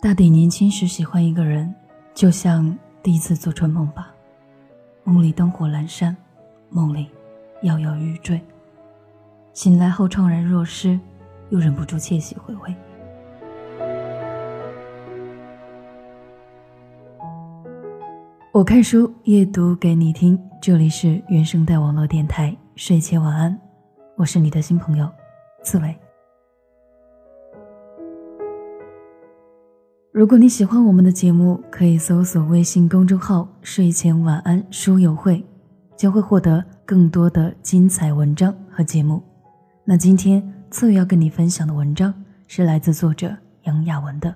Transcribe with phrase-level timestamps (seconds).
[0.00, 1.72] 大抵年轻时喜欢一个人，
[2.14, 4.12] 就像第一次做春梦吧。
[5.04, 6.16] 梦里灯火阑珊，
[6.70, 7.08] 梦里
[7.62, 8.40] 摇摇欲坠。
[9.52, 10.98] 醒来后怅然若失，
[11.50, 12.74] 又忍不住窃喜回味。
[18.52, 23.58] 我看书夜读给你听，这里是原声带网络电台，睡前晚安，
[24.16, 25.08] 我是你的新朋友，
[25.62, 25.96] 刺猬。
[30.12, 35.42] 如果你喜欢我们的节目，可以搜索微信公众号“睡前晚安书友会”，
[35.96, 39.22] 将会获得更多的精彩文章和节目。
[39.86, 42.12] 那今天次要跟你分享的文章
[42.46, 44.28] 是来自作者杨雅文的《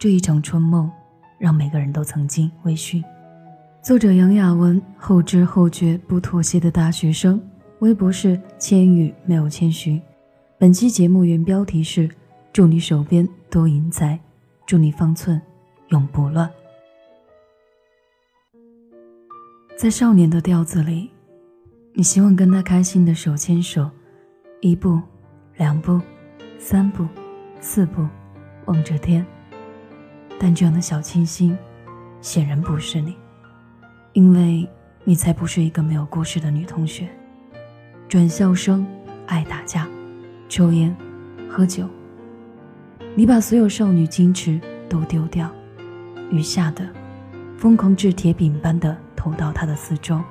[0.00, 0.90] 这一场春梦，
[1.38, 3.00] 让每个人都曾经微醺》。
[3.80, 7.40] 作者杨雅文，后知后觉不妥协的大学生，
[7.78, 10.02] 微博是千语没有千寻。
[10.58, 12.10] 本期节目原标题是
[12.52, 14.18] “祝你手边多银财”。
[14.68, 15.40] 祝你方寸
[15.88, 16.46] 永不乱。
[19.78, 21.10] 在少年的调子里，
[21.94, 23.90] 你希望跟他开心的手牵手，
[24.60, 25.00] 一步，
[25.56, 25.98] 两步，
[26.58, 27.06] 三步，
[27.62, 28.06] 四步，
[28.66, 29.24] 望着天。
[30.38, 31.56] 但这样的小清新，
[32.20, 33.16] 显然不是你，
[34.12, 34.68] 因为
[35.02, 37.08] 你才不是一个没有故事的女同学。
[38.06, 38.86] 转校生，
[39.24, 39.88] 爱打架，
[40.46, 40.94] 抽烟，
[41.48, 41.88] 喝酒。
[43.18, 45.50] 你把所有少女矜持都丢掉，
[46.30, 46.88] 余下的
[47.56, 50.22] 疯狂掷铁饼般的投到他的四周。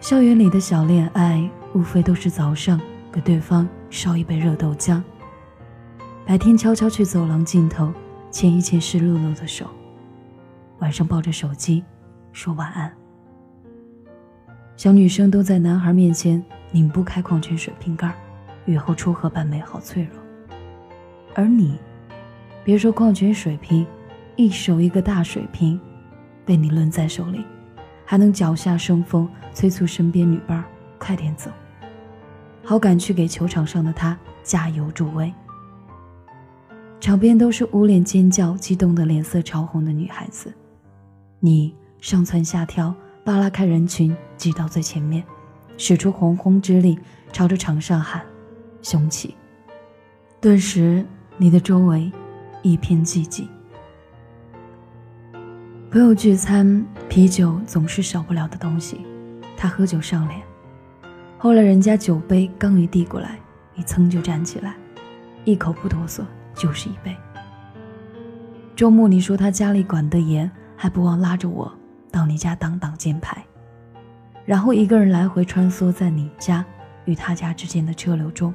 [0.00, 2.80] 校园里的小恋爱，无非都是早上
[3.12, 5.00] 给对方烧一杯热豆浆，
[6.26, 7.94] 白天悄悄去走廊尽头
[8.32, 9.70] 牵一牵湿漉漉的手，
[10.80, 11.84] 晚上抱着手机
[12.32, 12.92] 说晚安。
[14.76, 18.12] 小女生都在男孩面前拧不开矿泉水瓶盖，
[18.64, 20.25] 雨后初荷般美好脆弱。
[21.38, 21.78] 而你，
[22.64, 23.86] 别说矿泉水瓶，
[24.36, 25.78] 一手一个大水瓶，
[26.46, 27.44] 被你抡在手里，
[28.06, 30.64] 还能脚下生风，催促身边女伴
[30.98, 31.50] 快点走，
[32.64, 35.30] 好赶去给球场上的他加油助威。
[37.00, 40.50] 场边都是捂脸尖叫、激动的脸色潮红的女孩子，
[41.38, 45.22] 你上蹿下跳，扒拉开人群，挤到最前面，
[45.76, 46.98] 使出洪荒之力，
[47.30, 48.24] 朝着场上喊
[48.80, 49.34] ：“雄起！”
[50.40, 51.04] 顿时。
[51.38, 52.10] 你的周围
[52.62, 53.46] 一片寂静。
[55.90, 59.04] 朋友聚餐，啤酒总是少不了的东西。
[59.54, 60.40] 他喝酒上脸，
[61.36, 63.38] 后来人家酒杯刚一递过来，
[63.74, 64.76] 你噌就站起来，
[65.44, 66.22] 一口不哆嗦
[66.54, 67.14] 就是一杯。
[68.74, 71.70] 周末你说他家里管得严，还不忘拉着我
[72.10, 73.44] 到你家挡挡箭牌，
[74.46, 76.64] 然后一个人来回穿梭在你家
[77.04, 78.54] 与他家之间的车流中。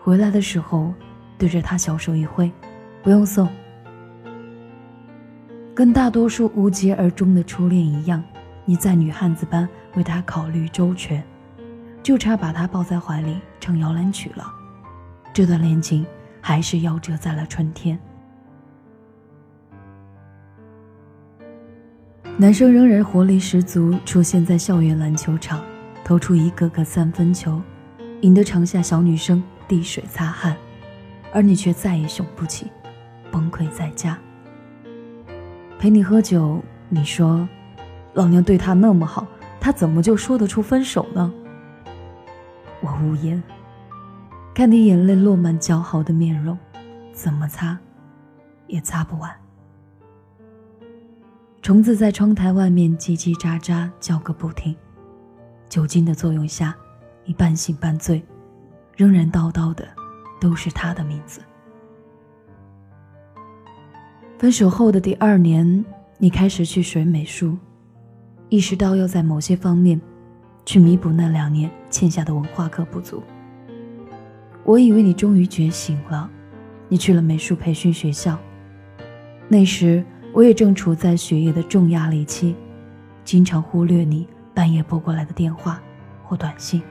[0.00, 0.92] 回来的时候。
[1.38, 2.50] 对着他小手一挥，
[3.02, 3.48] 不用送。
[5.74, 8.22] 跟大多数无疾而终的初恋一样，
[8.64, 11.22] 你在女汉子般为他考虑周全，
[12.02, 14.46] 就差把他抱在怀里唱摇篮曲了。
[15.34, 16.06] 这段恋情
[16.40, 17.98] 还是夭折在了春天。
[22.38, 25.62] 男生仍然活力十足，出现在校园篮球场，
[26.02, 27.60] 投出一个个三分球，
[28.22, 30.56] 引得场下小女生滴水擦汗。
[31.32, 32.70] 而你却再也雄不起，
[33.30, 34.18] 崩溃在家。
[35.78, 37.46] 陪你喝酒，你说，
[38.14, 39.26] 老娘对他那么好，
[39.60, 41.32] 他怎么就说得出分手呢？
[42.80, 43.42] 我无言，
[44.54, 46.56] 看你眼泪落满姣好的面容，
[47.12, 47.78] 怎么擦，
[48.66, 49.30] 也擦不完。
[51.62, 54.74] 虫子在窗台外面叽叽喳喳叫个不停，
[55.68, 56.74] 酒精的作用下，
[57.24, 58.24] 你半醒半醉，
[58.96, 59.86] 仍然叨叨的。
[60.40, 61.40] 都是他的名字。
[64.38, 65.84] 分手后的第二年，
[66.18, 67.56] 你开始去学美术，
[68.48, 70.00] 意识到要在某些方面
[70.64, 73.22] 去弥补那两年欠下的文化课不足。
[74.62, 76.28] 我以为你终于觉醒了，
[76.88, 78.38] 你去了美术培训学校。
[79.48, 82.54] 那时我也正处在学业的重压力期，
[83.24, 85.80] 经常忽略你半夜拨过来的电话
[86.24, 86.82] 或短信。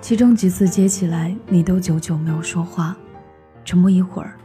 [0.00, 2.96] 其中几次接起来，你都久久没有说话，
[3.64, 4.38] 沉默一会儿，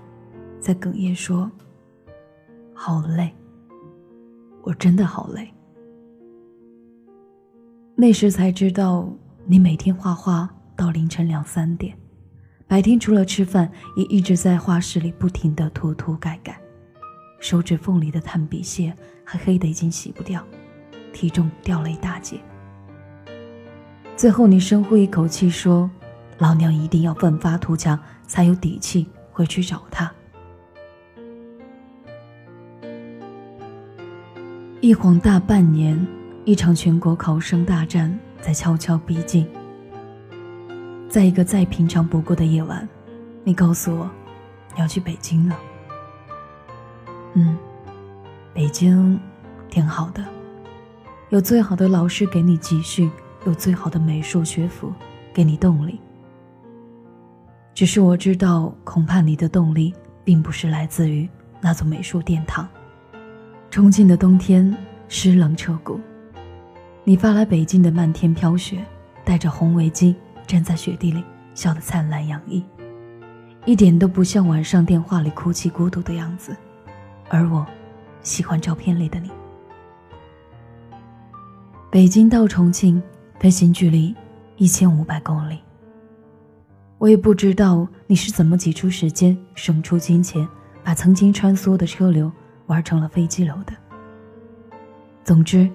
[0.59, 1.49] 再哽咽说
[2.73, 3.31] ：“好累，
[4.63, 5.47] 我真的好累。”
[7.95, 9.07] 那时才知道，
[9.45, 11.95] 你每天画画到凌晨两三点，
[12.65, 16.59] 白天除了吃饭，也一直在画室里不停的涂涂改改，
[17.39, 18.91] 手指缝里的炭笔屑
[19.23, 20.43] 还黑的已经洗不掉，
[21.13, 22.39] 体重掉了一大截。
[24.21, 25.89] 最后你深呼一口气说
[26.37, 30.13] 老娘一定要奋发图强才有底气回去找他。
[34.79, 35.99] 一晃大半年
[36.45, 39.49] 一场全国考生大战在悄悄逼近。
[41.09, 42.87] 在一个再平常不过的夜晚
[43.43, 44.07] 你告诉我
[44.75, 45.59] 你要去北京了。
[47.33, 47.57] 嗯
[48.53, 49.19] 北京
[49.67, 50.23] 挺好的
[51.29, 53.11] 有最好的老师给你集训
[53.45, 54.93] 有最好的美术学府
[55.33, 55.99] 给你动力。
[57.73, 59.93] 只是我知道，恐怕你的动力
[60.23, 61.27] 并不是来自于
[61.59, 62.67] 那座美术殿堂。
[63.69, 64.75] 重庆的冬天
[65.07, 65.99] 湿冷彻骨，
[67.03, 68.85] 你发来北京的漫天飘雪，
[69.23, 70.13] 戴着红围巾
[70.45, 71.23] 站在雪地里，
[71.55, 72.63] 笑得灿烂洋溢，
[73.65, 76.55] 一点都不像晚上电话里哭泣孤独的样子。
[77.29, 77.65] 而我，
[78.21, 79.31] 喜欢照片里的你。
[81.89, 83.01] 北京到重庆
[83.41, 84.15] 飞行距离
[84.57, 85.57] 一千五百公里。
[86.99, 90.47] 我也不知道你是怎么挤出时间、省出金钱，
[90.83, 92.31] 把曾经穿梭的车流
[92.67, 93.73] 玩成了飞机流的。
[95.23, 95.67] 总之，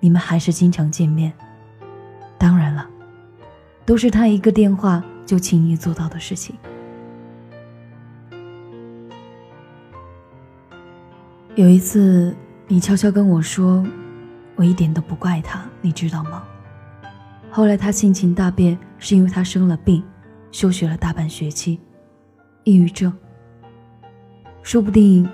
[0.00, 1.32] 你们还是经常见面。
[2.36, 2.86] 当然了，
[3.86, 6.54] 都是他一个电话就轻易做到的事情。
[11.54, 12.36] 有一次，
[12.68, 13.82] 你悄悄跟我说，
[14.56, 16.44] 我一点都不怪他，你知道吗？
[17.56, 20.02] 后来他性情大变，是因为他生了病。
[20.50, 21.78] 休学了大半学期，
[22.64, 23.16] 抑郁症。
[24.64, 25.28] 说不定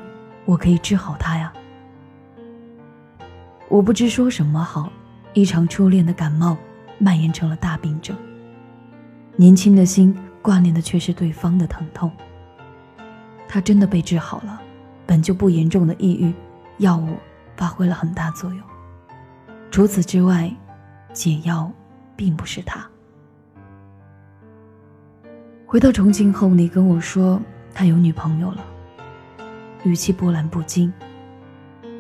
[0.45, 1.51] 我可以治好他呀。
[3.71, 4.93] 我不知说什么好，
[5.33, 6.59] 一场初恋的感冒
[6.99, 8.15] 蔓延成了大病症。
[9.37, 12.13] 年轻的心挂念的却是对方的疼痛。
[13.49, 14.61] 他真的被治好了，
[15.07, 16.35] 本就不严重的抑郁，
[16.77, 17.17] 药物
[17.57, 18.63] 发挥了很大作用。
[19.71, 20.55] 除此之外，
[21.15, 21.73] 解药
[22.21, 22.87] 并不是他。
[25.65, 27.41] 回到重庆后，你跟我说
[27.73, 28.63] 他有女朋友了，
[29.85, 30.93] 语气波澜不惊。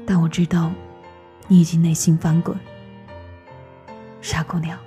[0.05, 0.71] 但我知道，
[1.49, 2.55] 你已经内心翻滚。
[4.21, 4.79] 傻姑娘，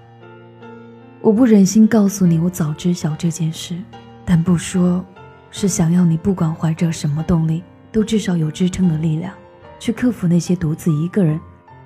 [1.19, 3.75] 我不忍心告诉你我早知晓这件事，
[4.23, 5.03] 但不说，
[5.49, 9.33] 是想要你不管怀着什么动力，都至少有支撑的力量，
[9.79, 11.39] 去克服那些独自一个人，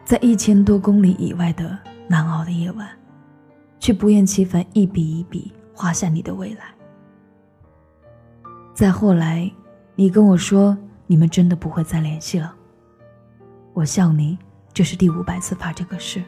[0.04, 1.80] 在一千多公里以外的
[2.10, 2.90] 难熬的夜晚，
[3.88, 6.66] 去不厌其烦一笔一笔画下你的未来。
[8.74, 9.50] 再后来，
[9.96, 12.54] 你跟我说你们真的不会再联系了。
[13.72, 14.38] 我笑你，
[14.74, 16.22] 这是第五百次发这个誓，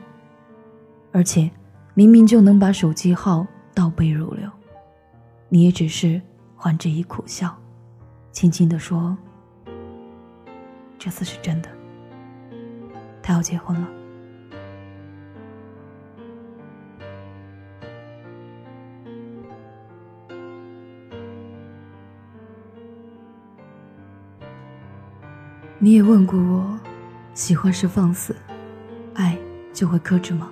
[1.12, 1.52] 而且
[1.96, 4.50] 明明就能把手机号倒背如流，
[5.50, 6.22] 你也只是
[6.56, 7.54] 还之以苦笑，
[8.32, 9.18] 轻轻地说
[10.98, 11.70] ：“这次是真的，
[13.22, 13.90] 他要结婚了。”
[25.82, 26.78] 你也问过我，
[27.34, 28.36] 喜欢是放肆，
[29.14, 29.38] 爱
[29.72, 30.52] 就会克制吗？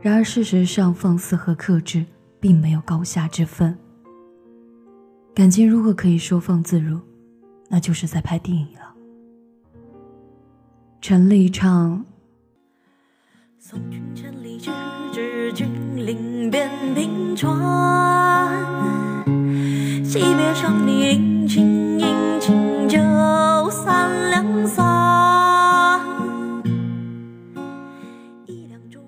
[0.00, 2.04] 然而事实上，放肆和克制
[2.40, 3.78] 并没有高下之分。
[5.32, 7.00] 感情如果可以收放自如，
[7.68, 8.92] 那就是在拍电影了。
[11.00, 12.04] 陈丽唱。
[13.56, 14.70] 送君千里之
[15.12, 17.56] 志，君临边平川。
[20.04, 22.98] 惜别上你殷勤殷勤酒。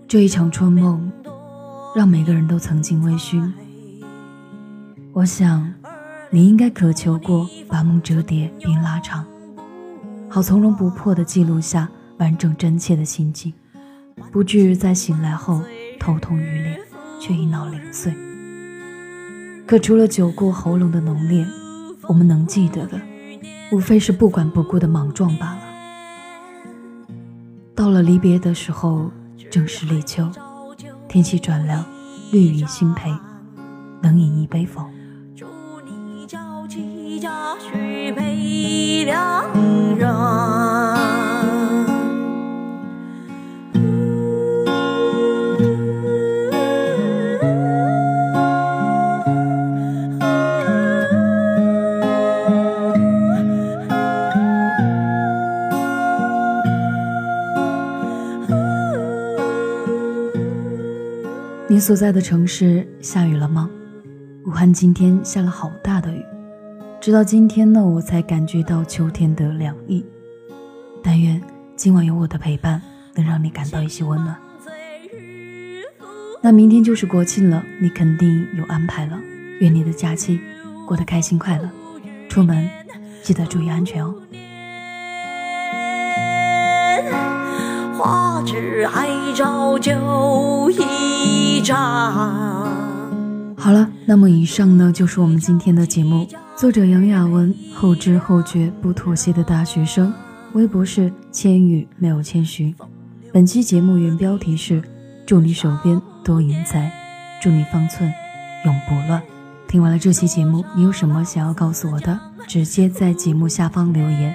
[0.07, 1.13] 这一场春梦，
[1.95, 3.53] 让每个人都曾经微醺。
[5.13, 5.71] 我想，
[6.31, 9.27] 你应该渴求过把梦折叠并拉长，
[10.27, 13.53] 好从容不迫地记录下完整真切的心境，
[14.33, 15.63] 不至于在醒来后
[16.01, 16.81] 头痛欲裂，
[17.21, 18.11] 却一脑零碎。
[19.67, 21.47] 可除了酒过喉咙的浓烈，
[22.05, 22.99] 我们能记得的，
[23.73, 25.63] 无非是不管不顾的莽撞罢了。
[27.75, 29.11] 到了离别的时候。
[29.51, 30.29] 正是立秋，
[31.09, 31.83] 天气转凉，
[32.33, 33.11] 绿云新培，
[34.03, 34.85] 能饮一杯否？
[35.35, 35.47] 祝
[35.87, 39.43] 你娇妻佳婿配良
[39.97, 40.58] 人。
[61.89, 63.71] 所在的城市下雨了吗？
[64.45, 66.23] 武汉今天下了好大的雨，
[67.01, 70.05] 直到今天呢，我才感觉到秋天的凉意。
[71.03, 71.41] 但愿
[71.77, 72.83] 今晚有我的陪伴，
[73.15, 74.37] 能让你感到一些温暖。
[76.43, 79.19] 那明天就是国庆了，你肯定有安排了。
[79.61, 80.39] 愿你的假期
[80.87, 81.71] 过得开心快乐，
[82.29, 82.69] 出门
[83.23, 84.15] 记得注意安全哦。
[87.97, 91.38] 花枝还照旧一
[91.69, 92.67] 张。
[93.59, 96.27] 好了，那么以上呢就是我们今天的节目。
[96.57, 100.11] 作者杨雅文，后知后觉不妥协的大学生。
[100.55, 102.75] 微博是千语没有千寻。
[103.35, 104.83] 本期节目原标题是：
[105.27, 106.91] 祝你手边多银财，
[107.43, 108.11] 祝你方寸
[108.65, 109.21] 永不乱。
[109.69, 112.19] 听完了这期节目，你有什么想要告诉我的？
[112.47, 114.35] 直接在节目下方留言。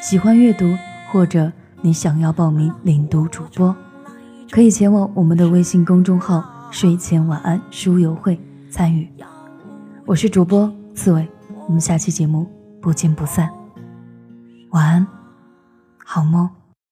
[0.00, 0.76] 喜欢阅读，
[1.12, 3.72] 或者你想要报名领读主播，
[4.50, 8.40] 可以前往我们的微信公众号“睡前晚安书友会”
[8.72, 9.06] 参与。
[10.06, 11.28] 我是主播刺猬，
[11.66, 12.50] 我们下期节目
[12.80, 13.50] 不见不散。
[14.70, 15.06] 晚安，
[16.02, 16.48] 好梦。